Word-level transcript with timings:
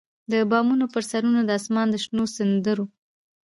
د 0.31 0.33
بامونو 0.49 0.85
پر 0.93 1.03
سرونو 1.11 1.39
د 1.45 1.49
اسمان 1.59 1.87
د 1.91 1.95
شنو 2.03 2.23
سندرو، 2.35 2.85